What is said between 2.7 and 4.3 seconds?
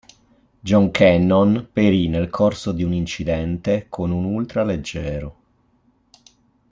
di un incidente con un